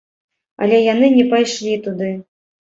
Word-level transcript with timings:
Але 0.65 0.79
яны 0.93 1.09
не 1.17 1.27
пайшлі 1.35 1.77
туды. 1.89 2.11